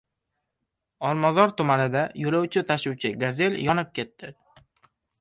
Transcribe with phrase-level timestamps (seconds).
[1.09, 4.37] Olmazor tumanida yo‘lovchi tashuvchi "Gazel" yonib ketdi